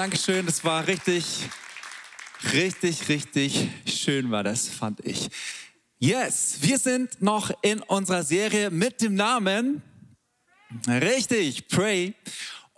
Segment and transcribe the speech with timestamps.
[0.00, 0.46] Dankeschön.
[0.46, 1.26] Das war richtig,
[2.54, 5.28] richtig, richtig schön war das, fand ich.
[5.98, 9.82] Yes, wir sind noch in unserer Serie mit dem Namen,
[10.88, 12.14] richtig, Pray.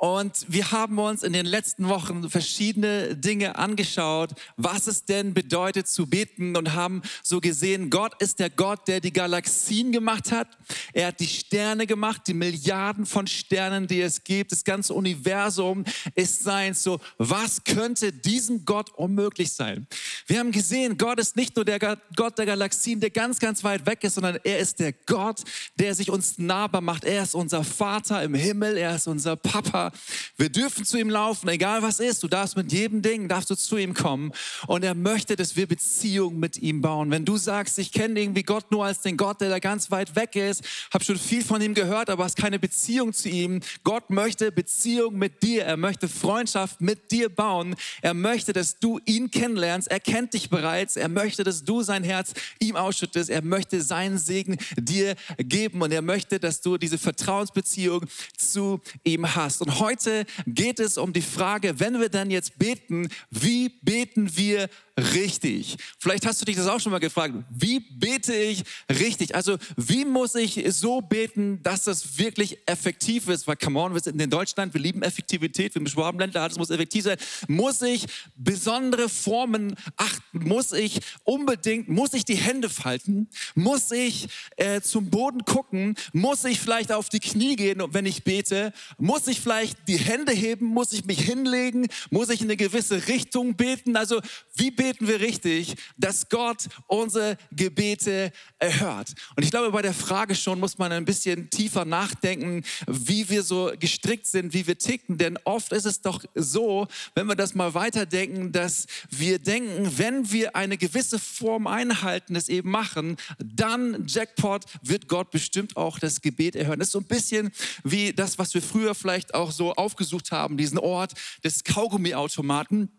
[0.05, 5.87] Und wir haben uns in den letzten Wochen verschiedene Dinge angeschaut, was es denn bedeutet
[5.87, 10.49] zu beten und haben so gesehen, Gott ist der Gott, der die Galaxien gemacht hat.
[10.93, 14.51] Er hat die Sterne gemacht, die Milliarden von Sternen, die es gibt.
[14.51, 15.85] Das ganze Universum
[16.17, 16.75] ist sein.
[16.75, 19.87] So, was könnte diesem Gott unmöglich sein?
[20.27, 21.79] Wir haben gesehen, Gott ist nicht nur der
[22.17, 25.43] Gott der Galaxien, der ganz, ganz weit weg ist, sondern er ist der Gott,
[25.79, 27.05] der sich uns nahbar macht.
[27.05, 29.92] Er ist unser Vater im Himmel, er ist unser Papa.
[30.37, 32.23] Wir dürfen zu ihm laufen, egal was ist.
[32.23, 34.33] Du darfst mit jedem Ding, darfst du zu ihm kommen.
[34.67, 37.11] Und er möchte, dass wir Beziehungen mit ihm bauen.
[37.11, 40.17] Wenn du sagst, ich kenne irgendwie Gott nur als den Gott, der da ganz weit
[40.17, 40.63] weg ist,
[40.93, 43.61] habe schon viel von ihm gehört, aber hast keine Beziehung zu ihm.
[43.85, 45.65] Gott möchte Beziehung mit dir.
[45.65, 47.75] Er möchte Freundschaft mit dir bauen.
[48.01, 49.89] Er möchte, dass du ihn kennenlernst.
[49.89, 50.97] Er kennt dich bereits.
[50.97, 53.31] Er möchte, dass du sein Herz ihm ausschüttest.
[53.31, 58.07] Er möchte seinen Segen dir geben und er möchte, dass du diese Vertrauensbeziehung
[58.37, 59.63] zu ihm hast.
[59.63, 64.69] Und heute geht es um die Frage, wenn wir dann jetzt beten, wie beten wir
[64.99, 65.77] richtig?
[65.99, 67.35] Vielleicht hast du dich das auch schon mal gefragt.
[67.51, 69.35] Wie bete ich richtig?
[69.35, 73.47] Also wie muss ich so beten, dass das wirklich effektiv ist?
[73.47, 76.71] Weil, come on, wir sind in Deutschland, wir lieben Effektivität, wir sind Schwabenländer, alles muss
[76.71, 77.17] effektiv sein.
[77.49, 80.47] Muss ich besondere Formen achten?
[80.47, 83.29] Muss ich unbedingt, muss ich die Hände falten?
[83.55, 85.97] Muss ich äh, zum Boden gucken?
[86.13, 88.73] Muss ich vielleicht auf die Knie gehen, wenn ich bete?
[88.99, 90.67] Muss ich vielleicht die Hände heben?
[90.67, 91.87] Muss ich mich hinlegen?
[92.11, 93.97] Muss ich in eine gewisse Richtung beten?
[93.97, 94.21] Also
[94.55, 99.15] wie beten wir richtig, dass Gott unsere Gebete erhört?
[99.37, 103.43] Und ich glaube, bei der Frage schon muss man ein bisschen tiefer nachdenken, wie wir
[103.43, 105.17] so gestrickt sind, wie wir ticken.
[105.17, 110.31] Denn oft ist es doch so, wenn wir das mal weiterdenken, dass wir denken, wenn
[110.31, 116.21] wir eine gewisse Form einhalten, es eben machen, dann Jackpot wird Gott bestimmt auch das
[116.21, 116.81] Gebet erhören.
[116.81, 117.51] Das ist so ein bisschen
[117.83, 121.13] wie das, was wir früher vielleicht auch so aufgesucht haben, diesen Ort
[121.43, 122.91] des Kaugummiautomaten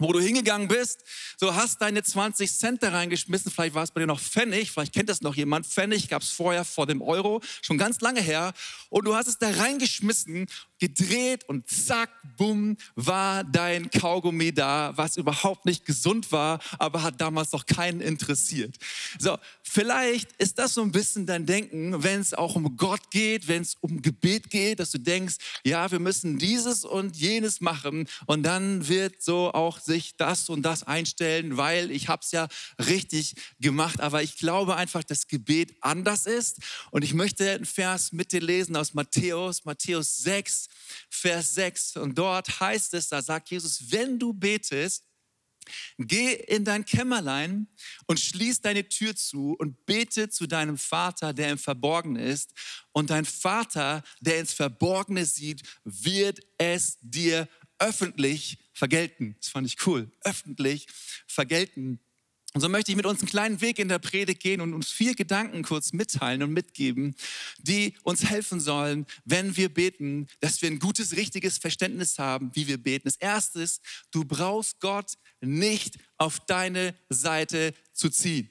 [0.00, 1.04] wo du hingegangen bist,
[1.38, 4.92] so hast deine 20 Cent da reingeschmissen, vielleicht war es bei dir noch Pfennig, vielleicht
[4.92, 8.52] kennt das noch jemand, Pfennig gab es vorher vor dem Euro, schon ganz lange her,
[8.88, 10.46] und du hast es da reingeschmissen
[10.80, 17.20] gedreht und zack, bumm, war dein Kaugummi da, was überhaupt nicht gesund war, aber hat
[17.20, 18.76] damals noch keinen interessiert.
[19.18, 23.46] So, vielleicht ist das so ein bisschen dein Denken, wenn es auch um Gott geht,
[23.46, 28.08] wenn es um Gebet geht, dass du denkst, ja, wir müssen dieses und jenes machen
[28.26, 32.48] und dann wird so auch sich das und das einstellen, weil ich habe es ja
[32.78, 34.00] richtig gemacht.
[34.00, 36.58] Aber ich glaube einfach, dass Gebet anders ist
[36.90, 40.68] und ich möchte einen Vers mit dir lesen aus Matthäus, Matthäus 6,
[41.08, 41.96] Vers 6.
[41.96, 45.04] Und dort heißt es, da sagt Jesus, wenn du betest,
[45.98, 47.68] Geh in dein Kämmerlein
[48.06, 52.52] und schließ deine Tür zu und bete zu deinem Vater, der im Verborgenen ist.
[52.92, 57.48] Und dein Vater, der ins Verborgene sieht, wird es dir
[57.78, 59.36] öffentlich vergelten.
[59.40, 60.10] Das fand ich cool.
[60.22, 60.86] Öffentlich
[61.26, 62.00] vergelten.
[62.52, 64.90] Und so möchte ich mit uns einen kleinen Weg in der Predigt gehen und uns
[64.90, 67.14] vier Gedanken kurz mitteilen und mitgeben,
[67.58, 72.66] die uns helfen sollen, wenn wir beten, dass wir ein gutes, richtiges Verständnis haben, wie
[72.66, 73.04] wir beten.
[73.04, 73.80] Das erste ist,
[74.10, 78.50] du brauchst Gott nicht auf deine Seite zu ziehen.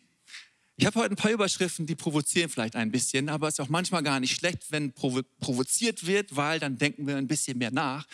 [0.78, 3.68] Ich habe heute ein paar Überschriften, die provozieren vielleicht ein bisschen, aber es ist auch
[3.68, 7.72] manchmal gar nicht schlecht, wenn provo provoziert wird, weil dann denken wir ein bisschen mehr
[7.72, 8.08] nach.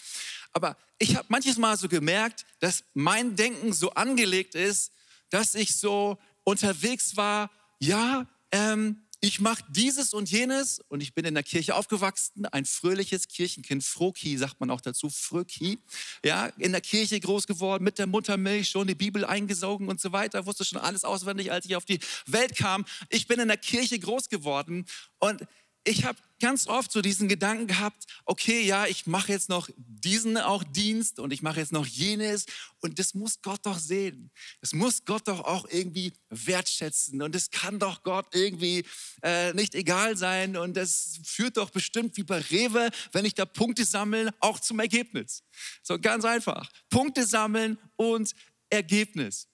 [0.52, 4.92] Aber ich habe manches Mal so gemerkt, dass mein Denken so angelegt ist,
[5.30, 7.50] dass ich so unterwegs war,
[7.80, 10.80] ja, ähm, ich mache dieses und jenes.
[10.88, 15.10] Und ich bin in der Kirche aufgewachsen, ein fröhliches Kirchenkind, Froki sagt man auch dazu,
[15.10, 15.80] Fröki,
[16.24, 20.12] ja, in der Kirche groß geworden, mit der Muttermilch schon die Bibel eingesogen und so
[20.12, 22.86] weiter, wusste schon alles auswendig, als ich auf die Welt kam.
[23.10, 24.86] Ich bin in der Kirche groß geworden
[25.18, 25.42] und
[25.88, 30.38] ich habe ganz oft so diesen Gedanken gehabt, okay, ja, ich mache jetzt noch diesen
[30.38, 32.46] auch Dienst und ich mache jetzt noch jenes
[32.82, 34.32] und das muss Gott doch sehen.
[34.62, 38.84] Das muss Gott doch auch irgendwie wertschätzen und es kann doch Gott irgendwie
[39.22, 43.46] äh, nicht egal sein und das führt doch bestimmt wie bei Rewe, wenn ich da
[43.46, 45.44] Punkte sammle, auch zum Ergebnis.
[45.84, 46.70] So ganz einfach.
[46.90, 48.34] Punkte sammeln und
[48.70, 49.48] Ergebnis.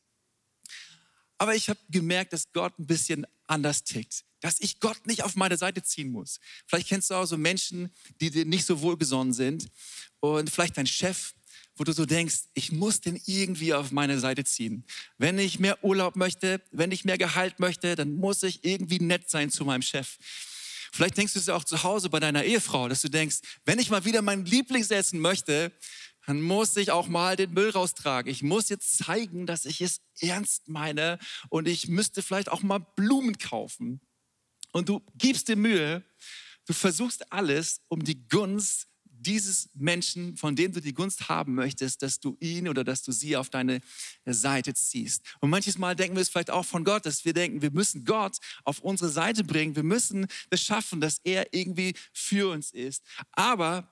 [1.38, 5.36] Aber ich habe gemerkt, dass Gott ein bisschen anders tickt dass ich Gott nicht auf
[5.36, 6.40] meine Seite ziehen muss.
[6.68, 9.70] Vielleicht kennst du auch so Menschen, die dir nicht so wohlgesonnen sind
[10.20, 11.34] und vielleicht dein Chef,
[11.76, 14.86] wo du so denkst, ich muss den irgendwie auf meine Seite ziehen.
[15.18, 19.30] Wenn ich mehr Urlaub möchte, wenn ich mehr Gehalt möchte, dann muss ich irgendwie nett
[19.30, 20.18] sein zu meinem Chef.
[20.92, 23.90] Vielleicht denkst du es auch zu Hause bei deiner Ehefrau, dass du denkst, wenn ich
[23.90, 25.72] mal wieder mein Lieblingsessen möchte,
[26.28, 28.32] dann muss ich auch mal den Müll raustragen.
[28.32, 31.18] Ich muss jetzt zeigen, dass ich es ernst meine
[31.50, 34.02] und ich müsste vielleicht auch mal Blumen kaufen.
[34.72, 36.04] Und du gibst dir Mühe,
[36.66, 38.88] du versuchst alles, um die Gunst
[39.22, 43.12] dieses Menschen, von dem du die Gunst haben möchtest, dass du ihn oder dass du
[43.12, 43.82] sie auf deine
[44.26, 45.24] Seite ziehst.
[45.40, 48.04] Und manches Mal denken wir es vielleicht auch von Gott, dass wir denken, wir müssen
[48.04, 49.76] Gott auf unsere Seite bringen.
[49.76, 53.04] Wir müssen es schaffen, dass er irgendwie für uns ist.
[53.32, 53.88] Aber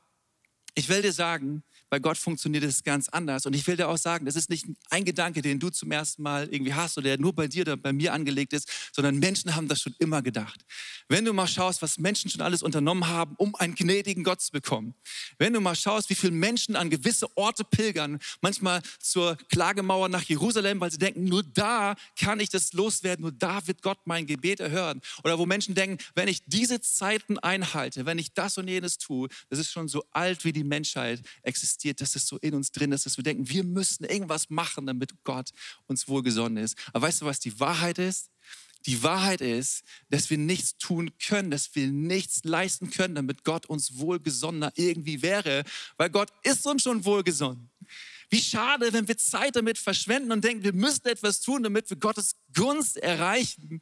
[0.76, 3.46] ich will dir sagen, bei Gott funktioniert es ganz anders.
[3.46, 6.22] Und ich will dir auch sagen, das ist nicht ein Gedanke, den du zum ersten
[6.22, 9.56] Mal irgendwie hast oder der nur bei dir oder bei mir angelegt ist, sondern Menschen
[9.56, 10.64] haben das schon immer gedacht.
[11.08, 14.52] Wenn du mal schaust, was Menschen schon alles unternommen haben, um einen gnädigen Gott zu
[14.52, 14.94] bekommen.
[15.38, 20.24] Wenn du mal schaust, wie viele Menschen an gewisse Orte pilgern, manchmal zur Klagemauer nach
[20.24, 24.28] Jerusalem, weil sie denken, nur da kann ich das loswerden, nur da wird Gott mein
[24.28, 25.02] Gebet erhören.
[25.24, 29.28] Oder wo Menschen denken, wenn ich diese Zeiten einhalte, wenn ich das und jenes tue,
[29.50, 32.72] das ist schon so alt, wie die Menschheit existiert existiert, dass es so in uns
[32.72, 35.52] drin ist, dass wir denken, wir müssen irgendwas machen, damit Gott
[35.88, 36.78] uns wohlgesonnen ist.
[36.94, 38.30] Aber weißt du, was die Wahrheit ist?
[38.86, 43.66] Die Wahrheit ist, dass wir nichts tun können, dass wir nichts leisten können, damit Gott
[43.66, 45.64] uns wohlgesonnener irgendwie wäre,
[45.98, 47.70] weil Gott ist uns schon wohlgesonnen.
[48.30, 51.98] Wie schade, wenn wir Zeit damit verschwenden und denken, wir müssen etwas tun, damit wir
[51.98, 53.82] Gottes Gunst erreichen.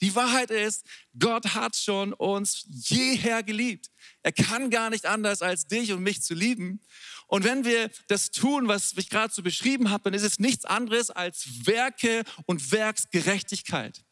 [0.00, 0.84] Die Wahrheit ist,
[1.18, 3.90] Gott hat schon uns jeher geliebt.
[4.22, 6.80] Er kann gar nicht anders, als dich und mich zu lieben.
[7.26, 10.64] Und wenn wir das tun, was ich gerade so beschrieben habe, dann ist es nichts
[10.64, 14.05] anderes als Werke und Werksgerechtigkeit.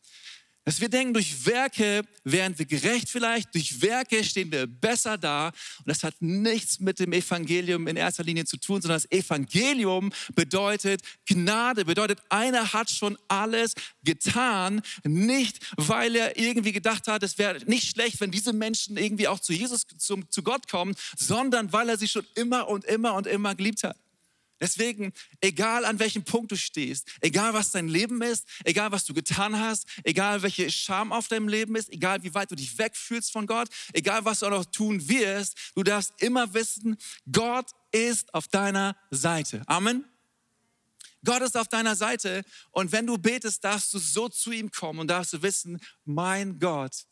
[0.64, 5.48] Dass wir denken, durch Werke wären wir gerecht vielleicht, durch Werke stehen wir besser da.
[5.48, 10.10] Und das hat nichts mit dem Evangelium in erster Linie zu tun, sondern das Evangelium
[10.34, 13.74] bedeutet Gnade, bedeutet, einer hat schon alles
[14.04, 14.80] getan.
[15.04, 19.40] Nicht, weil er irgendwie gedacht hat, es wäre nicht schlecht, wenn diese Menschen irgendwie auch
[19.40, 23.26] zu Jesus, zum, zu Gott kommen, sondern weil er sie schon immer und immer und
[23.26, 23.98] immer geliebt hat.
[24.60, 29.12] Deswegen, egal an welchem Punkt du stehst, egal was dein Leben ist, egal was du
[29.12, 33.32] getan hast, egal welche Scham auf deinem Leben ist, egal wie weit du dich wegfühlst
[33.32, 36.96] von Gott, egal was du auch noch tun wirst, du darfst immer wissen,
[37.30, 39.62] Gott ist auf deiner Seite.
[39.66, 40.04] Amen.
[41.24, 45.00] Gott ist auf deiner Seite und wenn du betest, darfst du so zu ihm kommen
[45.00, 47.06] und darfst du wissen, mein Gott,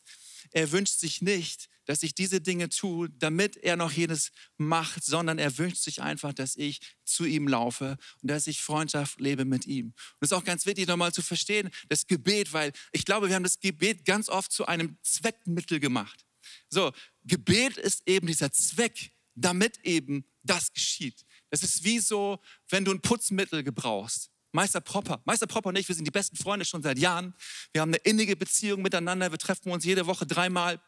[0.51, 5.39] er wünscht sich nicht, dass ich diese Dinge tue, damit er noch jenes macht, sondern
[5.39, 9.67] er wünscht sich einfach, dass ich zu ihm laufe und dass ich Freundschaft lebe mit
[9.67, 9.87] ihm.
[9.87, 13.35] Und das ist auch ganz wichtig nochmal zu verstehen, das Gebet, weil ich glaube, wir
[13.35, 16.25] haben das Gebet ganz oft zu einem Zweckmittel gemacht.
[16.69, 16.93] So,
[17.25, 21.25] Gebet ist eben dieser Zweck, damit eben das geschieht.
[21.51, 24.31] Das ist wie so, wenn du ein Putzmittel gebrauchst.
[24.53, 25.23] Meister Propper.
[25.25, 27.35] Meister Propper und ich, wir sind die besten Freunde schon seit Jahren.
[27.73, 29.31] Wir haben eine innige Beziehung miteinander.
[29.31, 30.81] Wir treffen uns jede Woche dreimal.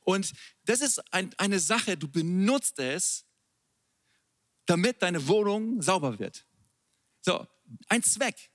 [0.00, 0.32] Und
[0.64, 3.26] das ist ein, eine Sache, du benutzt es,
[4.66, 6.46] damit deine Wohnung sauber wird.
[7.20, 7.46] So,
[7.88, 8.50] ein Zweck.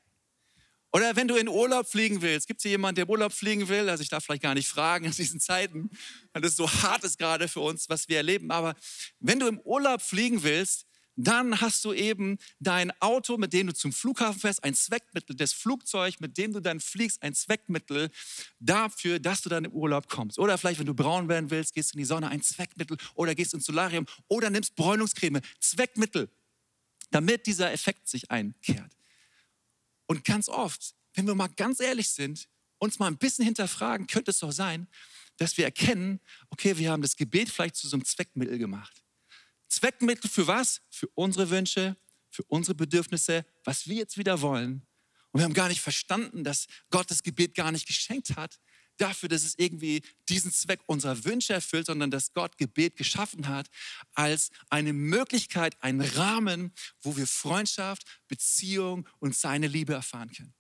[0.92, 3.68] Oder wenn du in Urlaub fliegen willst, gibt es hier jemanden, der in Urlaub fliegen
[3.70, 3.90] will?
[3.90, 5.92] Also ich darf vielleicht gar nicht fragen in diesen Zeiten,
[6.34, 8.50] weil das so hart ist gerade für uns, was wir erleben.
[8.50, 8.76] Aber
[9.20, 10.88] wenn du im Urlaub fliegen willst,
[11.22, 15.52] dann hast du eben dein Auto, mit dem du zum Flughafen fährst, ein Zweckmittel, das
[15.52, 18.10] Flugzeug, mit dem du dann fliegst, ein Zweckmittel
[18.60, 20.40] dafür, dass du dann im Urlaub kommst.
[20.40, 22.98] Oder vielleicht, wenn du braun werden willst, gehst du in die Sonne, ein Zweckmittel.
[23.16, 26.30] Oder gehst ins Solarium oder nimmst Bräunungscreme, Zweckmittel,
[27.12, 28.96] damit dieser Effekt sich einkehrt.
[30.08, 32.48] Und ganz oft, wenn wir mal ganz ehrlich sind,
[32.78, 34.88] uns mal ein bisschen hinterfragen, könnte es doch sein,
[35.36, 39.04] dass wir erkennen, okay, wir haben das Gebet vielleicht zu so einem Zweckmittel gemacht.
[39.70, 40.82] Zweckmittel für was?
[40.90, 41.96] Für unsere Wünsche,
[42.30, 44.86] für unsere Bedürfnisse, was wir jetzt wieder wollen.
[45.32, 48.60] Und wir haben gar nicht verstanden, dass Gott das Gebet gar nicht geschenkt hat,
[48.98, 53.70] dafür, dass es irgendwie diesen Zweck unserer Wünsche erfüllt, sondern dass Gott Gebet geschaffen hat
[54.14, 60.54] als eine Möglichkeit, einen Rahmen, wo wir Freundschaft, Beziehung und seine Liebe erfahren können.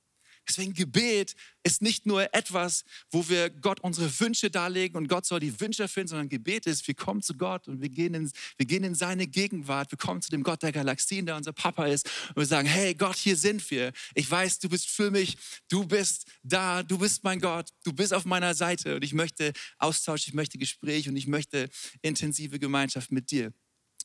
[0.50, 5.39] Deswegen Gebet ist nicht nur etwas, wo wir Gott unsere Wünsche darlegen und Gott soll
[5.39, 8.65] die Wünsche erfüllen, sondern Gebet ist, wir kommen zu Gott und wir gehen, in, wir
[8.65, 9.91] gehen in seine Gegenwart.
[9.91, 12.96] Wir kommen zu dem Gott der Galaxien, der unser Papa ist und wir sagen, hey
[12.96, 13.94] Gott, hier sind wir.
[14.15, 15.38] Ich weiß, du bist für mich,
[15.70, 19.53] du bist da, du bist mein Gott, du bist auf meiner Seite und ich möchte
[19.77, 21.70] Austausch, ich möchte Gespräch und ich möchte
[22.01, 23.53] intensive Gemeinschaft mit dir.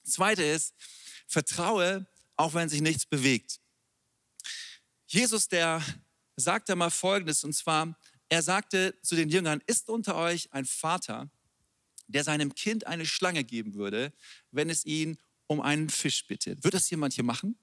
[0.05, 0.75] Zweite ist,
[1.27, 3.61] vertraue, auch wenn sich nichts bewegt.
[5.07, 5.83] Jesus, der
[6.37, 7.99] sagte mal Folgendes, und zwar,
[8.29, 11.31] er sagte zu den Jüngern, ist unter euch ein Vater,
[12.07, 14.13] der seinem Kind eine Schlange geben würde,
[14.51, 16.65] wenn es ihn um einen Fisch bittet.
[16.65, 17.57] Wird das jemand hier machen?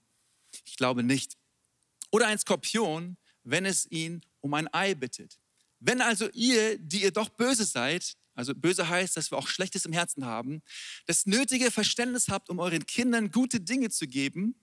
[0.66, 1.38] Ich glaube nicht.
[2.12, 5.40] Oder ein Skorpion, wenn es ihn um ein Ei bittet.
[5.80, 9.86] Wenn also ihr, die ihr doch böse seid, also böse heißt, dass wir auch Schlechtes
[9.86, 10.62] im Herzen haben,
[11.06, 14.56] das nötige Verständnis habt, um euren Kindern gute Dinge zu geben,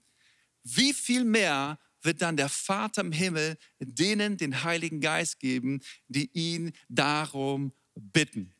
[0.62, 6.30] wie viel mehr wird dann der Vater im Himmel denen den Heiligen Geist geben, die
[6.32, 8.54] ihn darum bitten.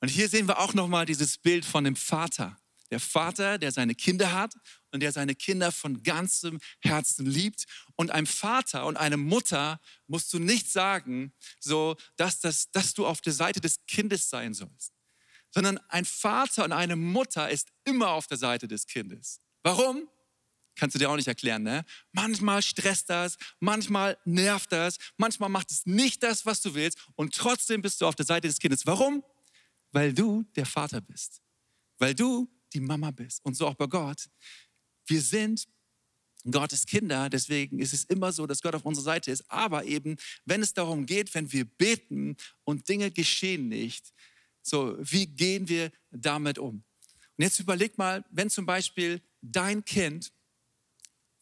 [0.00, 2.56] Und hier sehen wir auch nochmal dieses Bild von dem Vater.
[2.90, 4.54] Der Vater, der seine Kinder hat
[4.92, 7.64] und der seine Kinder von ganzem Herzen liebt.
[7.96, 13.06] Und einem Vater und einer Mutter musst du nicht sagen, so, dass, das, dass du
[13.06, 14.92] auf der Seite des Kindes sein sollst,
[15.50, 19.40] sondern ein Vater und eine Mutter ist immer auf der Seite des Kindes.
[19.62, 20.08] Warum?
[20.76, 21.84] Kannst du dir auch nicht erklären, ne?
[22.12, 27.34] Manchmal stresst das, manchmal nervt das, manchmal macht es nicht das, was du willst und
[27.34, 28.86] trotzdem bist du auf der Seite des Kindes.
[28.86, 29.22] Warum?
[29.92, 31.40] Weil du der Vater bist.
[31.98, 33.44] Weil du die Mama bist.
[33.44, 34.28] Und so auch bei Gott.
[35.06, 35.66] Wir sind
[36.50, 39.50] Gottes Kinder, deswegen ist es immer so, dass Gott auf unserer Seite ist.
[39.50, 44.12] Aber eben, wenn es darum geht, wenn wir beten und Dinge geschehen nicht,
[44.60, 46.84] so, wie gehen wir damit um?
[47.36, 50.32] Und jetzt überleg mal, wenn zum Beispiel dein Kind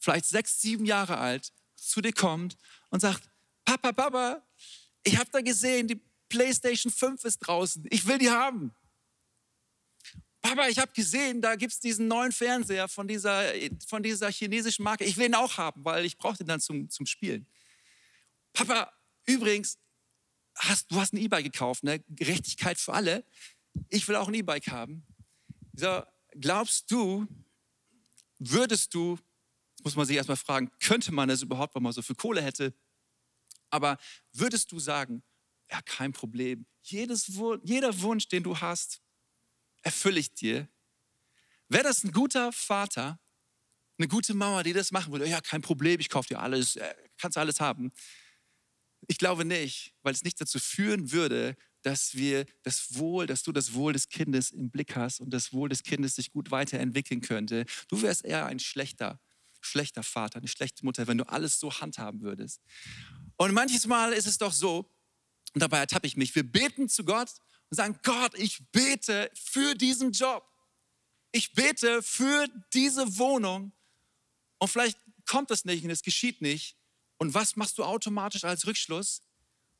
[0.02, 2.56] vielleicht sechs, sieben Jahre alt, zu dir kommt
[2.90, 3.28] und sagt,
[3.64, 4.42] Papa, Papa,
[5.04, 8.74] ich habe da gesehen, die PlayStation 5 ist draußen, ich will die haben.
[10.40, 13.44] Papa, ich habe gesehen, da gibt es diesen neuen Fernseher von dieser,
[13.86, 15.04] von dieser chinesischen Marke.
[15.04, 17.46] Ich will ihn auch haben, weil ich brauche den dann zum, zum Spielen.
[18.52, 18.92] Papa,
[19.24, 19.78] übrigens,
[20.56, 22.00] hast, du hast ein E-Bike gekauft, ne?
[22.08, 23.24] Gerechtigkeit für alle.
[23.88, 25.06] Ich will auch ein E-Bike haben.
[25.74, 27.26] So, glaubst du,
[28.38, 29.18] würdest du
[29.84, 32.74] muss man sich erstmal fragen, könnte man es überhaupt, wenn man so viel Kohle hätte?
[33.70, 33.98] Aber
[34.32, 35.22] würdest du sagen,
[35.70, 37.30] ja, kein Problem, Jedes,
[37.62, 39.00] jeder Wunsch, den du hast,
[39.82, 40.68] erfülle ich dir?
[41.68, 43.20] Wäre das ein guter Vater,
[43.98, 45.28] eine gute Mama, die das machen würde?
[45.28, 47.92] Ja, kein Problem, ich kaufe dir alles, äh, kannst alles haben.
[49.06, 53.52] Ich glaube nicht, weil es nicht dazu führen würde, dass wir das Wohl, dass du
[53.52, 57.20] das Wohl des Kindes im Blick hast und das Wohl des Kindes sich gut weiterentwickeln
[57.20, 57.64] könnte.
[57.88, 59.20] Du wärst eher ein schlechter
[59.64, 62.60] schlechter Vater, eine schlechte Mutter, wenn du alles so handhaben würdest.
[63.36, 64.90] Und manches Mal ist es doch so,
[65.54, 67.30] und dabei ertappe ich mich, wir beten zu Gott
[67.70, 70.46] und sagen, Gott, ich bete für diesen Job.
[71.30, 73.72] Ich bete für diese Wohnung.
[74.58, 76.76] Und vielleicht kommt das nicht und es geschieht nicht.
[77.18, 79.22] Und was machst du automatisch als Rückschluss?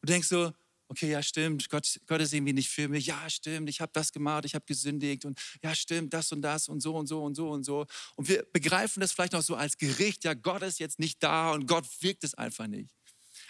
[0.00, 0.52] Du denkst so,
[0.92, 3.06] okay, ja stimmt, Gott, Gott ist irgendwie nicht für mich.
[3.06, 6.68] Ja stimmt, ich habe das gemacht, ich habe gesündigt und ja stimmt, das und das
[6.68, 7.86] und so und so und so und so.
[8.14, 11.52] Und wir begreifen das vielleicht noch so als Gericht, ja Gott ist jetzt nicht da
[11.52, 12.94] und Gott wirkt es einfach nicht.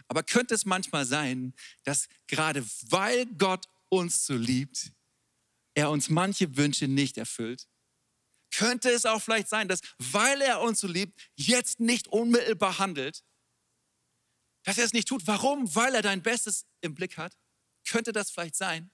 [0.06, 4.92] Aber könnte es manchmal sein, dass gerade weil Gott uns so liebt,
[5.74, 7.66] er uns manche Wünsche nicht erfüllt?
[8.54, 13.24] Könnte es auch vielleicht sein, dass weil er uns so liebt, jetzt nicht unmittelbar handelt,
[14.64, 15.26] dass er es nicht tut.
[15.26, 15.74] Warum?
[15.74, 17.36] Weil er dein Bestes im Blick hat.
[17.86, 18.90] Könnte das vielleicht sein?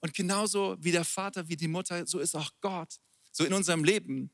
[0.00, 2.96] Und genauso wie der Vater, wie die Mutter, so ist auch Gott,
[3.32, 4.30] so in unserem Leben.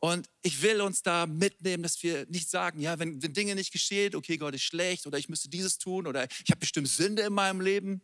[0.00, 3.72] Und ich will uns da mitnehmen, dass wir nicht sagen, ja, wenn, wenn Dinge nicht
[3.72, 7.22] geschehen, okay, Gott ist schlecht oder ich müsste dieses tun oder ich habe bestimmt Sünde
[7.22, 8.02] in meinem Leben.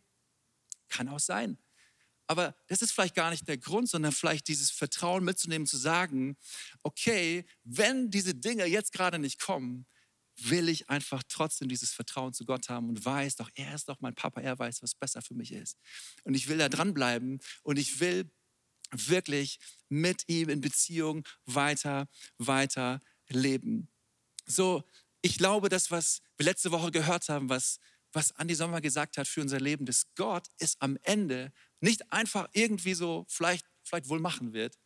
[0.88, 1.58] Kann auch sein.
[2.26, 6.38] Aber das ist vielleicht gar nicht der Grund, sondern vielleicht dieses Vertrauen mitzunehmen, zu sagen,
[6.84, 9.84] okay, wenn diese Dinge jetzt gerade nicht kommen,
[10.48, 14.00] will ich einfach trotzdem dieses Vertrauen zu Gott haben und weiß doch, er ist doch
[14.00, 15.76] mein Papa, er weiß, was besser für mich ist.
[16.24, 18.30] Und ich will da dranbleiben und ich will
[18.92, 23.88] wirklich mit ihm in Beziehung weiter, weiter leben.
[24.46, 24.84] So,
[25.22, 27.78] ich glaube, das, was wir letzte Woche gehört haben, was,
[28.12, 32.48] was Andi Sommer gesagt hat für unser Leben, dass Gott es am Ende nicht einfach
[32.52, 34.76] irgendwie so vielleicht, vielleicht wohl machen wird,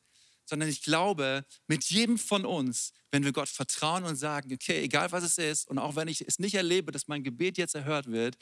[0.45, 5.13] sondern ich glaube, mit jedem von uns, wenn wir Gott vertrauen und sagen, okay, egal
[5.13, 8.07] was es ist, und auch wenn ich es nicht erlebe, dass mein Gebet jetzt erhört
[8.07, 8.37] wird,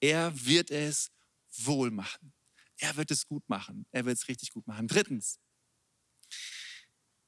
[0.00, 1.10] er wird es
[1.56, 2.32] wohl machen.
[2.78, 3.86] Er wird es gut machen.
[3.92, 4.88] Er wird es richtig gut machen.
[4.88, 5.38] Drittens,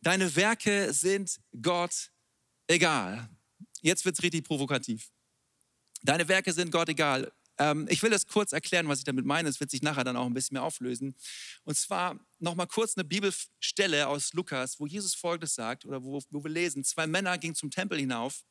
[0.01, 2.11] deine Werke sind Gott
[2.67, 3.31] egal.
[3.83, 5.11] Jetzt wird es richtig provokativ.
[6.03, 7.33] Deine Werke sind Gott egal.
[7.59, 9.49] Ähm, ich will das kurz erklären, was ich damit meine.
[9.49, 11.15] Es wird sich nachher dann auch ein bisschen mehr auflösen.
[11.65, 16.45] Und zwar nochmal kurz eine Bibelstelle aus Lukas, wo Jesus Folgendes sagt oder wo, wo
[16.45, 16.85] wir lesen.
[16.85, 18.45] Zwei Männer gingen zum Tempel hinauf,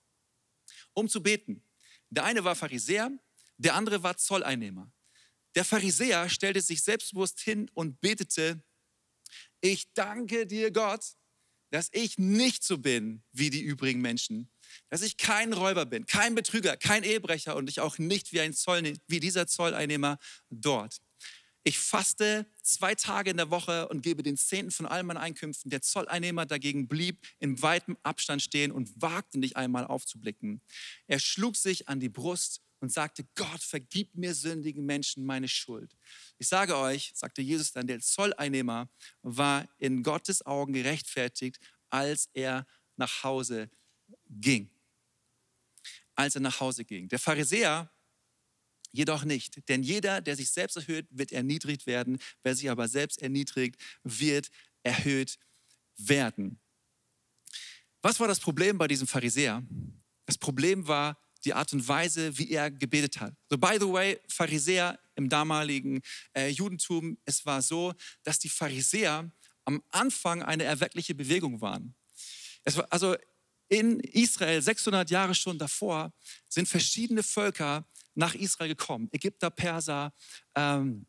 [0.94, 1.64] um zu beten.
[2.10, 3.12] Der eine war Pharisäer,
[3.58, 4.92] der andere war Zolleinnehmer.
[5.56, 8.62] Der Pharisäer stellte sich selbstbewusst hin und betete,
[9.62, 11.16] ich danke dir Gott,
[11.72, 14.50] dass ich nicht so bin wie die übrigen Menschen,
[14.90, 18.54] dass ich kein Räuber bin, kein Betrüger, kein Ehebrecher und ich auch nicht wie, ein
[18.54, 20.18] Zoll, wie dieser Zolleinnehmer
[20.50, 21.02] dort.
[21.68, 25.72] Ich faste zwei Tage in der Woche und gebe den Zehnten von all meinen Einkünften.
[25.72, 30.62] Der Zolleinnehmer dagegen blieb in weitem Abstand stehen und wagte nicht einmal aufzublicken.
[31.08, 35.98] Er schlug sich an die Brust und sagte, Gott, vergib mir sündigen Menschen meine Schuld.
[36.38, 38.88] Ich sage euch, sagte Jesus dann, der Zolleinnehmer
[39.24, 43.72] war in Gottes Augen gerechtfertigt, als er nach Hause
[44.30, 44.70] ging.
[46.16, 47.08] Als er nach Hause ging.
[47.10, 47.92] Der Pharisäer
[48.92, 49.68] jedoch nicht.
[49.68, 52.18] Denn jeder, der sich selbst erhöht, wird erniedrigt werden.
[52.44, 54.50] Wer sich aber selbst erniedrigt, wird
[54.84, 55.38] erhöht
[55.98, 56.60] werden.
[58.02, 59.64] Was war das Problem bei diesem Pharisäer?
[60.26, 63.34] Das Problem war die Art und Weise, wie er gebetet hat.
[63.50, 66.02] So, by the way, Pharisäer im damaligen
[66.34, 69.32] äh, Judentum, es war so, dass die Pharisäer
[69.66, 71.96] am Anfang eine erweckliche Bewegung waren.
[72.66, 73.16] War, also
[73.68, 76.14] in Israel, 600 Jahre schon davor,
[76.48, 79.10] sind verschiedene Völker nach Israel gekommen.
[79.12, 80.14] Ägypter, Perser,
[80.56, 81.06] ähm,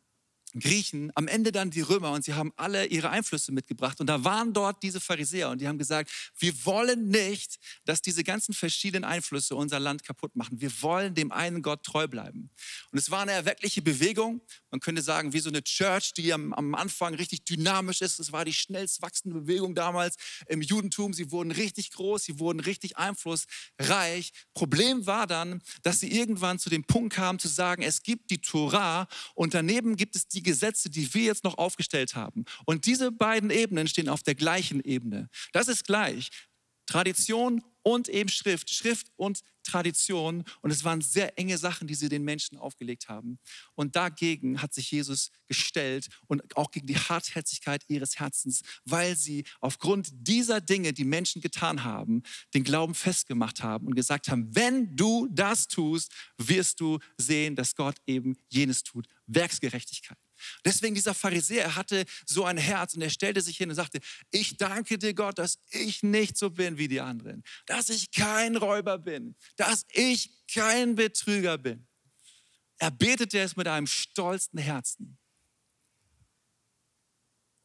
[0.60, 4.00] Griechen, am Ende dann die Römer und sie haben alle ihre Einflüsse mitgebracht.
[4.00, 8.24] Und da waren dort diese Pharisäer und die haben gesagt, wir wollen nicht, dass diese
[8.24, 10.60] ganzen verschiedenen Einflüsse unser Land kaputt machen.
[10.60, 12.50] Wir wollen dem einen Gott treu bleiben.
[12.90, 14.40] Und es war eine erweckliche Bewegung.
[14.70, 18.18] Man könnte sagen, wie so eine Church, die am, am Anfang richtig dynamisch ist.
[18.18, 20.16] Es war die schnellst wachsende Bewegung damals
[20.48, 21.12] im Judentum.
[21.12, 24.32] Sie wurden richtig groß, sie wurden richtig einflussreich.
[24.54, 28.40] Problem war dann, dass sie irgendwann zu dem Punkt kamen zu sagen, es gibt die
[28.40, 32.44] Torah und daneben gibt es die Gesetze, die wir jetzt noch aufgestellt haben.
[32.64, 35.28] Und diese beiden Ebenen stehen auf der gleichen Ebene.
[35.52, 36.30] Das ist gleich.
[36.86, 40.44] Tradition und eben Schrift, Schrift und Tradition.
[40.62, 43.38] Und es waren sehr enge Sachen, die sie den Menschen aufgelegt haben.
[43.74, 49.44] Und dagegen hat sich Jesus gestellt und auch gegen die Hartherzigkeit ihres Herzens, weil sie
[49.60, 52.22] aufgrund dieser Dinge, die Menschen getan haben,
[52.54, 57.74] den Glauben festgemacht haben und gesagt haben, wenn du das tust, wirst du sehen, dass
[57.74, 59.06] Gott eben jenes tut.
[59.26, 60.18] Werksgerechtigkeit.
[60.64, 64.00] Deswegen dieser Pharisäer, er hatte so ein Herz und er stellte sich hin und sagte,
[64.30, 68.56] ich danke dir Gott, dass ich nicht so bin wie die anderen, dass ich kein
[68.56, 71.86] Räuber bin, dass ich kein Betrüger bin.
[72.78, 75.18] Er betete es mit einem stolzen Herzen.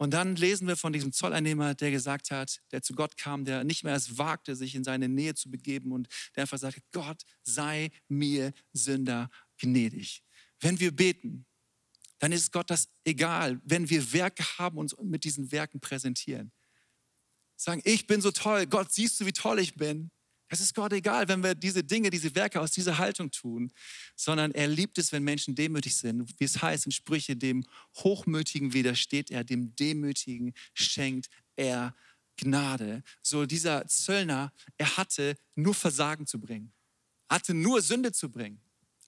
[0.02, 3.64] Und dann lesen wir von diesem Zolleinnehmer, der gesagt hat, der zu Gott kam, der
[3.64, 7.22] nicht mehr es wagte, sich in seine Nähe zu begeben und der einfach sagte, Gott
[7.44, 9.30] sei mir Sünder
[9.60, 10.24] gnädig.
[10.60, 11.46] Wenn wir beten,
[12.22, 16.52] dann ist Gott das egal, wenn wir Werke haben und uns mit diesen Werken präsentieren.
[17.58, 20.12] Sagen, ich bin so toll, Gott, siehst du, wie toll ich bin?
[20.48, 23.72] Es ist Gott egal, wenn wir diese Dinge, diese Werke aus dieser Haltung tun,
[24.16, 26.40] sondern er liebt es, wenn Menschen demütig sind.
[26.40, 27.66] Wie es heißt in Sprüche, dem
[27.98, 31.96] Hochmütigen widersteht er, dem Demütigen schenkt er
[32.38, 33.02] Gnade.
[33.24, 36.72] So dieser Zöllner, er hatte nur Versagen zu bringen,
[37.30, 38.62] hatte nur Sünde zu bringen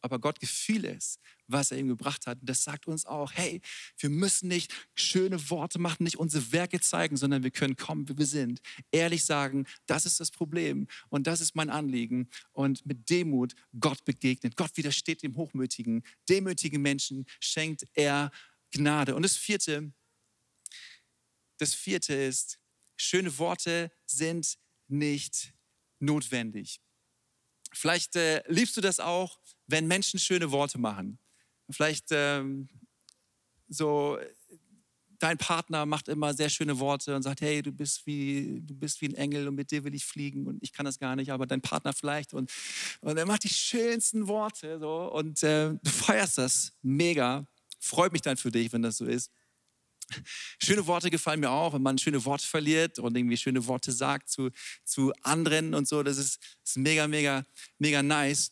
[0.04, 1.17] aber Gott gefiel es,
[1.54, 2.42] was er ihm gebracht hat.
[2.42, 3.62] Und das sagt uns auch, hey,
[3.98, 8.18] wir müssen nicht schöne Worte machen, nicht unsere Werke zeigen, sondern wir können kommen, wie
[8.18, 8.62] wir sind.
[8.92, 12.28] Ehrlich sagen, das ist das Problem und das ist mein Anliegen.
[12.52, 14.58] Und mit Demut Gott begegnet.
[14.58, 16.04] Gott widersteht dem Hochmütigen.
[16.28, 18.32] Demütigen Menschen schenkt er
[18.72, 19.16] Gnade.
[19.16, 19.94] Und das vierte,
[21.60, 22.60] das vierte ist,
[22.98, 25.54] schöne Worte sind nicht
[26.00, 26.82] notwendig.
[27.74, 31.18] Vielleicht äh, liebst du das auch, wenn Menschen schöne Worte machen.
[31.69, 32.69] Vielleicht ähm,
[33.67, 34.17] so,
[35.19, 38.99] dein Partner macht immer sehr schöne Worte und sagt, hey, du bist wie, du bist
[39.02, 41.32] wie ein Engel und mit dir will ich fliegen und ich kann das gar nicht,
[41.32, 42.34] aber dein Partner vielleicht.
[42.34, 42.52] Und,
[43.02, 47.47] und er macht die schönsten Worte so, und äh, du feierst das mega.
[47.80, 49.32] Freut mich dann für dich, wenn das so ist.
[50.62, 54.30] Schöne Worte gefallen mir auch, wenn man schöne Worte verliert und irgendwie schöne Worte sagt
[54.30, 54.49] zu,
[54.84, 56.04] zu anderen und so.
[56.04, 57.45] Das ist, ist mega, mega,
[57.80, 58.52] mega nice.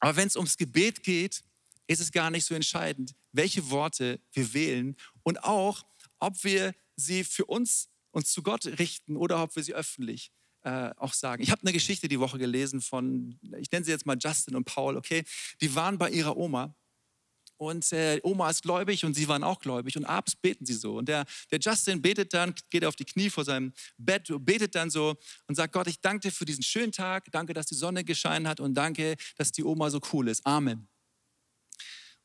[0.00, 1.42] Aber wenn es ums Gebet geht,
[1.88, 5.84] ist es gar nicht so entscheidend, welche Worte wir wählen und auch,
[6.20, 10.30] ob wir sie für uns, uns zu Gott richten oder ob wir sie öffentlich
[10.62, 11.42] äh, auch sagen.
[11.42, 14.64] Ich habe eine Geschichte die Woche gelesen von, ich nenne sie jetzt mal Justin und
[14.64, 15.24] Paul, okay?
[15.60, 16.74] Die waren bei ihrer Oma
[17.56, 20.98] und äh, Oma ist gläubig und sie waren auch gläubig und abends beten sie so.
[20.98, 24.90] Und der, der Justin betet dann, geht auf die Knie vor seinem Bett, betet dann
[24.90, 28.04] so und sagt, Gott, ich danke dir für diesen schönen Tag, danke, dass die Sonne
[28.04, 30.46] gescheinen hat und danke, dass die Oma so cool ist.
[30.46, 30.88] Amen.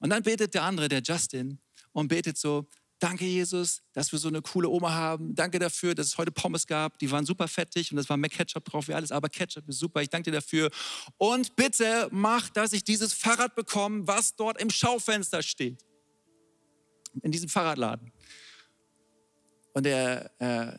[0.04, 1.60] Und dann betet der andere, der Justin,
[1.94, 2.68] und betet so,
[3.00, 5.36] Danke, Jesus, dass wir so eine coole Oma haben.
[5.36, 6.98] Danke dafür, dass es heute Pommes gab.
[7.00, 9.80] Die waren super fettig und es war mehr Ketchup drauf wie alles, aber Ketchup ist
[9.80, 10.02] super.
[10.02, 10.70] Ich danke dir dafür.
[11.18, 15.84] Und bitte mach, dass ich dieses Fahrrad bekomme, was dort im Schaufenster steht.
[17.22, 18.14] In diesem Fahrradladen.
[19.74, 20.78] Und der äh,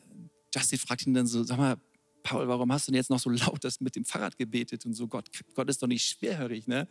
[0.54, 1.76] Justin fragt ihn dann so: Sag mal,
[2.24, 4.94] Paul, warum hast du denn jetzt noch so laut das mit dem Fahrrad gebetet und
[4.94, 5.06] so?
[5.06, 6.88] Gott, Gott ist doch nicht schwerhörig, ne?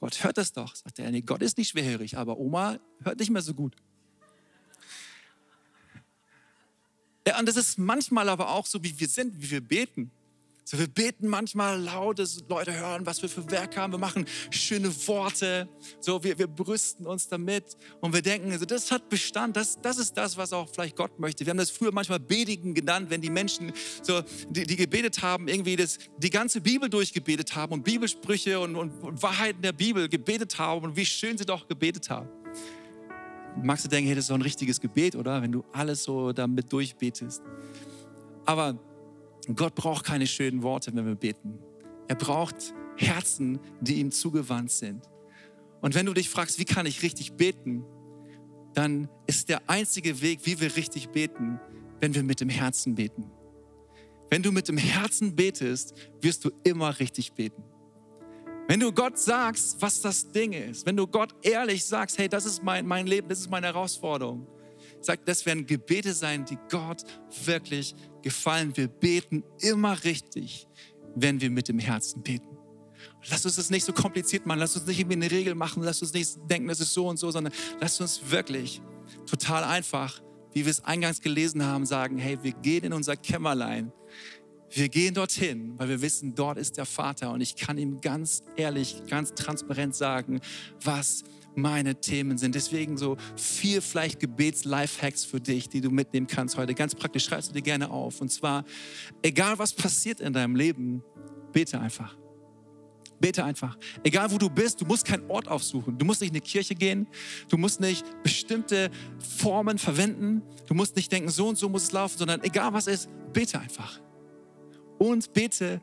[0.00, 0.74] Gott hört das doch.
[0.74, 3.76] Sagt er: Nee, Gott ist nicht schwerhörig, aber Oma hört nicht mehr so gut.
[7.26, 10.10] Ja, und das ist manchmal aber auch so, wie wir sind, wie wir beten.
[10.64, 13.92] So, wir beten manchmal laut, dass Leute hören, was wir für Werke haben.
[13.92, 15.68] Wir machen schöne Worte.
[16.00, 19.56] So, wir, wir brüsten uns damit und wir denken, also das hat Bestand.
[19.56, 21.44] Das, das ist das, was auch vielleicht Gott möchte.
[21.44, 23.72] Wir haben das früher manchmal Bedigen genannt, wenn die Menschen,
[24.02, 28.76] so, die, die gebetet haben, irgendwie das, die ganze Bibel durchgebetet haben und Bibelsprüche und,
[28.76, 32.28] und, und Wahrheiten der Bibel gebetet haben und wie schön sie doch gebetet haben.
[33.60, 35.42] Magst du denken, hey, das ist so ein richtiges Gebet, oder?
[35.42, 37.42] Wenn du alles so damit durchbetest.
[38.46, 38.78] Aber
[39.54, 41.58] Gott braucht keine schönen Worte, wenn wir beten.
[42.08, 45.02] Er braucht Herzen, die ihm zugewandt sind.
[45.80, 47.84] Und wenn du dich fragst, wie kann ich richtig beten,
[48.74, 51.60] dann ist der einzige Weg, wie wir richtig beten,
[52.00, 53.30] wenn wir mit dem Herzen beten.
[54.30, 57.62] Wenn du mit dem Herzen betest, wirst du immer richtig beten.
[58.68, 62.46] Wenn du Gott sagst, was das Ding ist, wenn du Gott ehrlich sagst, hey, das
[62.46, 64.46] ist mein, mein Leben, das ist meine Herausforderung,
[65.04, 67.02] sagt, das werden Gebete sein, die Gott
[67.44, 68.76] wirklich gefallen.
[68.76, 70.66] Wir beten immer richtig,
[71.14, 72.56] wenn wir mit dem Herzen beten.
[73.30, 76.02] Lass uns das nicht so kompliziert machen, lass uns nicht irgendwie eine Regel machen, lass
[76.02, 78.80] uns nicht denken, das ist so und so, sondern lass uns wirklich
[79.26, 80.20] total einfach,
[80.52, 83.92] wie wir es eingangs gelesen haben, sagen, hey, wir gehen in unser Kämmerlein,
[84.70, 88.42] wir gehen dorthin, weil wir wissen, dort ist der Vater und ich kann ihm ganz
[88.56, 90.40] ehrlich, ganz transparent sagen,
[90.82, 92.54] was meine Themen sind.
[92.54, 96.74] Deswegen so vier vielleicht Gebets-Lifehacks für dich, die du mitnehmen kannst heute.
[96.74, 98.20] Ganz praktisch, schreibst du dir gerne auf.
[98.20, 98.64] Und zwar,
[99.22, 101.02] egal was passiert in deinem Leben,
[101.52, 102.16] bete einfach.
[103.20, 103.78] Bete einfach.
[104.02, 105.96] Egal wo du bist, du musst keinen Ort aufsuchen.
[105.96, 107.06] Du musst nicht in eine Kirche gehen.
[107.48, 108.90] Du musst nicht bestimmte
[109.38, 110.42] Formen verwenden.
[110.66, 113.60] Du musst nicht denken, so und so muss es laufen, sondern egal was ist, bete
[113.60, 114.00] einfach.
[114.98, 115.80] Und bete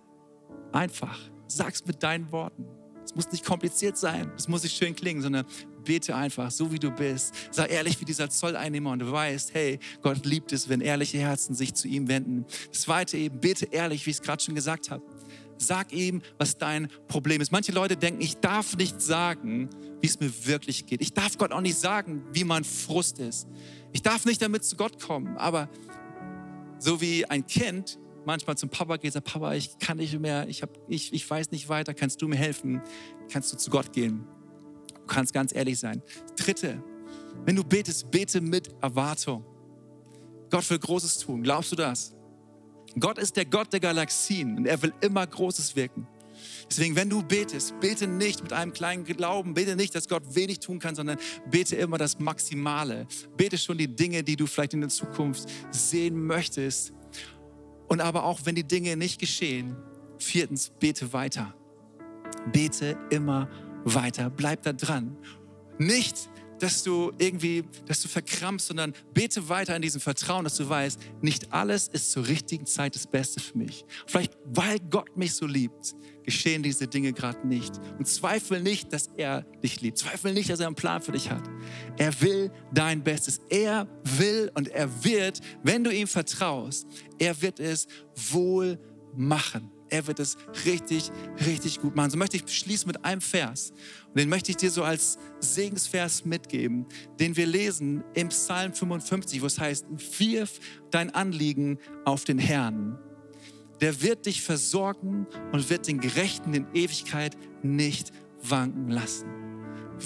[0.74, 1.18] einfach.
[1.48, 2.66] Sag's mit deinen Worten.
[3.10, 5.44] Es muss nicht kompliziert sein, es muss nicht schön klingen, sondern
[5.84, 7.34] bete einfach, so wie du bist.
[7.50, 11.56] Sei ehrlich wie dieser Zolleinnehmer und du weißt, hey, Gott liebt es, wenn ehrliche Herzen
[11.56, 12.46] sich zu ihm wenden.
[12.72, 15.04] Das zweite eben, bete ehrlich, wie ich es gerade schon gesagt habe.
[15.58, 17.52] Sag ihm, was dein Problem ist.
[17.52, 21.02] Manche Leute denken, ich darf nicht sagen, wie es mir wirklich geht.
[21.02, 23.48] Ich darf Gott auch nicht sagen, wie mein Frust ist.
[23.92, 25.36] Ich darf nicht damit zu Gott kommen.
[25.36, 25.68] Aber
[26.78, 27.98] so wie ein Kind
[28.30, 31.50] manchmal zum Papa geht, sagt, Papa, ich kann nicht mehr, ich, hab, ich, ich weiß
[31.50, 32.80] nicht weiter, kannst du mir helfen?
[33.32, 34.24] Kannst du zu Gott gehen?
[34.94, 36.04] Du kannst ganz ehrlich sein.
[36.38, 36.84] Dritte,
[37.46, 39.44] wenn du betest, bete mit Erwartung.
[40.52, 41.42] Gott will Großes tun.
[41.42, 42.14] Glaubst du das?
[43.00, 46.08] Gott ist der Gott der Galaxien und er will immer Großes wirken.
[46.70, 50.60] Deswegen, wenn du betest, bete nicht mit einem kleinen Glauben, bete nicht, dass Gott wenig
[50.60, 51.18] tun kann, sondern
[51.50, 53.08] bete immer das Maximale.
[53.36, 56.94] Bete schon die Dinge, die du vielleicht in der Zukunft sehen möchtest.
[57.90, 59.76] Und aber auch wenn die Dinge nicht geschehen,
[60.20, 61.54] viertens, bete weiter.
[62.54, 63.50] Bete immer
[63.84, 64.30] weiter.
[64.30, 65.18] Bleib da dran.
[65.78, 70.68] Nicht, dass du irgendwie, dass du verkrampfst, sondern bete weiter in diesem Vertrauen, dass du
[70.68, 73.86] weißt, nicht alles ist zur richtigen Zeit das Beste für mich.
[74.08, 77.80] Vielleicht, weil Gott mich so liebt, geschehen diese Dinge gerade nicht.
[77.98, 79.98] Und zweifel nicht, dass er dich liebt.
[79.98, 81.44] Zweifel nicht, dass er einen Plan für dich hat.
[81.98, 83.40] Er will dein Bestes.
[83.50, 88.80] Er will und er wird, wenn du ihm vertraust, er wird es wohl
[89.16, 89.72] machen.
[89.90, 91.12] Er wird es richtig,
[91.46, 92.12] richtig gut machen.
[92.12, 93.72] So möchte ich schließen mit einem Vers.
[94.08, 96.86] Und den möchte ich dir so als Segensvers mitgeben,
[97.20, 99.86] den wir lesen im Psalm 55, wo es heißt,
[100.20, 100.60] wirf
[100.92, 102.98] dein Anliegen auf den Herrn
[103.82, 109.28] der wird dich versorgen und wird den Gerechten in Ewigkeit nicht wanken lassen.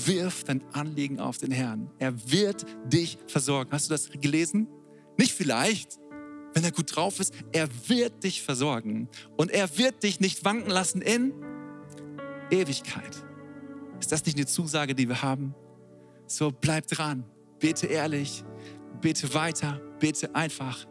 [0.06, 1.90] Wirf dein Anliegen auf den Herrn.
[2.00, 3.72] Er wird dich versorgen.
[3.72, 4.68] Hast du das gelesen?
[5.18, 6.00] Nicht vielleicht,
[6.54, 7.34] wenn er gut drauf ist.
[7.52, 11.34] Er wird dich versorgen und er wird dich nicht wanken lassen in
[12.50, 13.18] Ewigkeit.
[14.00, 15.56] Ist das nicht eine Zusage, die wir haben?
[16.28, 17.26] So bleib dran,
[17.60, 18.44] bete ehrlich,
[19.02, 20.86] bete weiter, bete einfach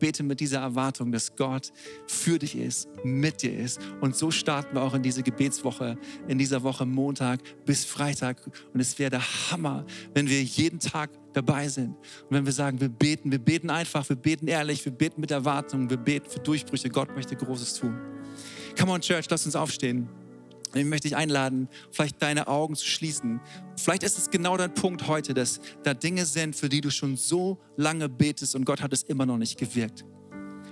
[0.00, 1.72] bete mit dieser Erwartung, dass Gott
[2.08, 3.80] für dich ist, mit dir ist.
[4.00, 8.44] Und so starten wir auch in diese Gebetswoche, in dieser Woche Montag bis Freitag.
[8.74, 11.90] Und es wäre der Hammer, wenn wir jeden Tag dabei sind.
[11.90, 15.30] Und wenn wir sagen, wir beten, wir beten einfach, wir beten ehrlich, wir beten mit
[15.30, 16.88] Erwartung, wir beten für Durchbrüche.
[16.88, 17.96] Gott möchte Großes tun.
[18.76, 20.08] Come on, Church, lass uns aufstehen.
[20.74, 23.40] Ich möchte dich einladen, vielleicht deine Augen zu schließen.
[23.76, 27.16] Vielleicht ist es genau dein Punkt heute, dass da Dinge sind, für die du schon
[27.16, 30.04] so lange betest und Gott hat es immer noch nicht gewirkt.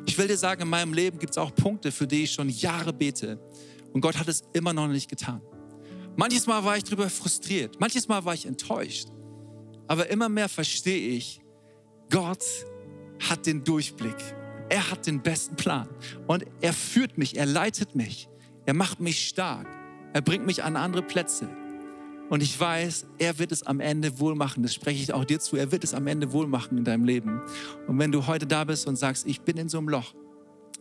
[0.07, 2.49] Ich will dir sagen, in meinem Leben gibt es auch Punkte, für die ich schon
[2.49, 3.41] Jahre bete
[3.93, 5.43] und Gott hat es immer noch nicht getan.
[6.17, 9.09] Manches Mal war ich darüber frustriert, manches Mal war ich enttäuscht,
[9.87, 11.41] aber immer mehr verstehe ich,
[12.11, 12.45] Gott
[13.29, 14.17] hat den Durchblick.
[14.71, 15.89] Er hat den besten Plan
[16.27, 18.29] und er führt mich, er leitet mich,
[18.67, 19.67] er macht mich stark.
[20.13, 21.49] Er bringt mich an andere Plätze.
[22.31, 24.63] Und ich weiß, er wird es am Ende wohl machen.
[24.63, 25.57] Das spreche ich auch dir zu.
[25.57, 27.41] Er wird es am Ende wohl machen in deinem Leben.
[27.87, 30.15] Und wenn du heute da bist und sagst, ich bin in so einem Loch,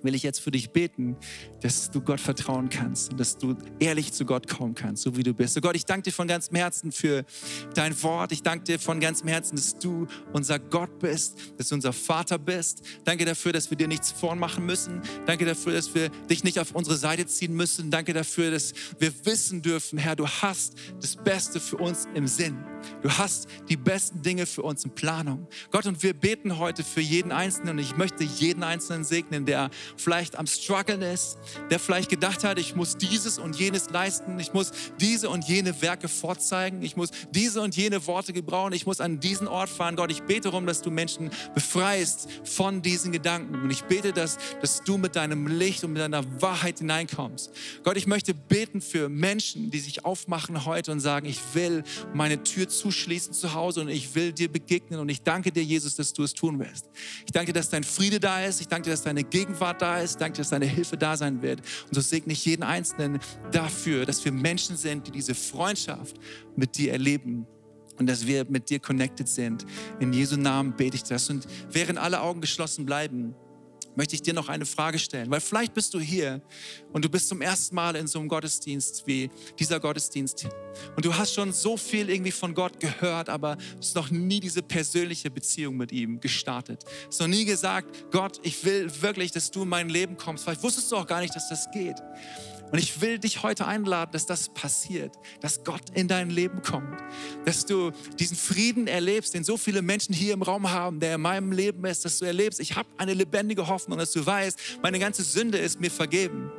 [0.03, 1.15] will ich jetzt für dich beten,
[1.61, 5.23] dass du Gott vertrauen kannst und dass du ehrlich zu Gott kommen kannst, so wie
[5.23, 5.53] du bist.
[5.53, 7.25] So Gott, ich danke dir von ganzem Herzen für
[7.73, 8.31] dein Wort.
[8.31, 12.37] Ich danke dir von ganzem Herzen, dass du unser Gott bist, dass du unser Vater
[12.37, 12.81] bist.
[13.03, 15.01] Danke dafür, dass wir dir nichts vormachen müssen.
[15.25, 17.91] Danke dafür, dass wir dich nicht auf unsere Seite ziehen müssen.
[17.91, 22.57] Danke dafür, dass wir wissen dürfen, Herr, du hast das Beste für uns im Sinn.
[23.01, 25.47] Du hast die besten Dinge für uns in Planung.
[25.71, 29.69] Gott, und wir beten heute für jeden Einzelnen und ich möchte jeden Einzelnen segnen, der
[29.95, 31.37] vielleicht am Struggeln ist,
[31.69, 35.81] der vielleicht gedacht hat, ich muss dieses und jenes leisten, ich muss diese und jene
[35.81, 39.95] Werke vorzeigen, ich muss diese und jene Worte gebrauchen, ich muss an diesen Ort fahren.
[39.95, 44.37] Gott, ich bete darum, dass du Menschen befreist von diesen Gedanken und ich bete, dass,
[44.61, 47.51] dass du mit deinem Licht und mit deiner Wahrheit hineinkommst.
[47.83, 52.43] Gott, ich möchte beten für Menschen, die sich aufmachen heute und sagen, ich will meine
[52.43, 56.13] Tür zuschließen zu Hause und ich will dir begegnen und ich danke dir, Jesus, dass
[56.13, 56.89] du es tun wirst.
[57.25, 60.11] Ich danke dass dein Friede da ist, ich danke dir, dass deine Gegenwart da ist,
[60.11, 63.19] ich danke dir, dass deine Hilfe da sein wird und so segne ich jeden Einzelnen
[63.51, 66.17] dafür, dass wir Menschen sind, die diese Freundschaft
[66.55, 67.47] mit dir erleben
[67.97, 69.65] und dass wir mit dir connected sind.
[69.99, 73.35] In Jesu Namen bete ich das und während alle Augen geschlossen bleiben,
[73.97, 76.41] möchte ich dir noch eine Frage stellen, weil vielleicht bist du hier
[76.93, 79.29] und du bist zum ersten Mal in so einem Gottesdienst wie
[79.59, 80.47] dieser Gottesdienst
[80.95, 84.39] und du hast schon so viel irgendwie von Gott gehört, aber du hast noch nie
[84.39, 86.83] diese persönliche Beziehung mit ihm gestartet.
[86.83, 90.43] Du hast noch nie gesagt, Gott, ich will wirklich, dass du in mein Leben kommst.
[90.43, 91.97] Vielleicht wusstest du auch gar nicht, dass das geht.
[92.71, 96.99] Und ich will dich heute einladen, dass das passiert, dass Gott in dein Leben kommt,
[97.45, 101.21] dass du diesen Frieden erlebst, den so viele Menschen hier im Raum haben, der in
[101.21, 104.99] meinem Leben ist, dass du erlebst, ich habe eine lebendige Hoffnung, dass du weißt, meine
[104.99, 106.51] ganze Sünde ist mir vergeben.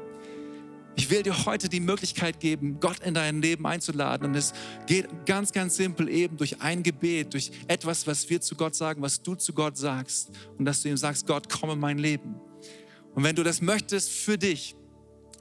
[0.97, 4.27] Ich will dir heute die Möglichkeit geben, Gott in dein Leben einzuladen.
[4.27, 4.53] Und es
[4.87, 9.01] geht ganz, ganz simpel eben durch ein Gebet, durch etwas, was wir zu Gott sagen,
[9.01, 10.31] was du zu Gott sagst.
[10.59, 12.35] Und dass du ihm sagst, Gott, komm in mein Leben.
[13.15, 14.75] Und wenn du das möchtest für dich,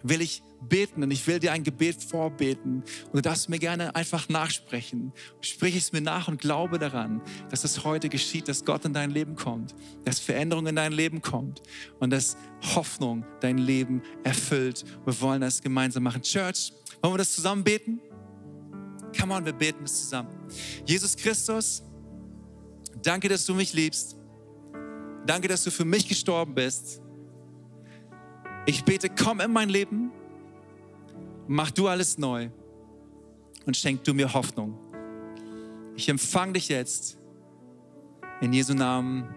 [0.04, 2.84] will ich beten und ich will dir ein Gebet vorbeten.
[3.06, 5.14] Und du darfst mir gerne einfach nachsprechen.
[5.42, 9.12] Sprich es mir nach und glaube daran, dass es heute geschieht, dass Gott in dein
[9.12, 11.62] Leben kommt, dass Veränderung in dein Leben kommt
[12.00, 12.38] und dass
[12.76, 14.84] Hoffnung dein Leben erfüllt.
[15.06, 16.22] Wir wollen das gemeinsam machen.
[16.22, 18.00] Church, wollen wir das zusammen beten?
[19.20, 20.30] Come on, wir beten das zusammen.
[20.86, 21.84] Jesus Christus,
[23.02, 24.16] danke, dass du mich liebst.
[25.26, 27.02] Danke, dass du für mich gestorben bist.
[28.66, 30.12] Ich bete, komm in mein Leben
[31.48, 32.50] mach du alles neu
[33.66, 34.78] und schenk du mir Hoffnung.
[35.96, 37.18] Ich empfange dich jetzt
[38.42, 39.28] in Jesu Namen.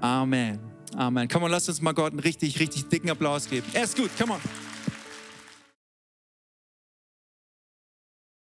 [0.00, 0.58] Amen.
[0.94, 1.28] Amen.
[1.28, 3.66] Komm und lass uns mal Gott einen richtig, richtig dicken Applaus geben.
[3.72, 4.65] Er ist gut, come on.